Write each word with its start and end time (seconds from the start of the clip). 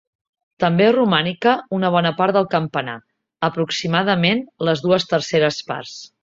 També 0.61 0.85
és 0.85 0.93
romànica 0.95 1.53
una 1.79 1.91
bona 1.95 2.11
part 2.21 2.37
del 2.37 2.47
campanar, 2.55 2.95
aproximadament 3.49 4.43
les 4.71 4.83
dues 4.89 5.07
terceres 5.13 5.63
parts. 5.71 5.97